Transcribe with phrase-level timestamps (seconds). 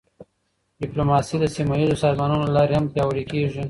[0.81, 3.59] ډیپلوماسي د سیمهییزو سازمانونو له لارې هم پیاوړې کېږي.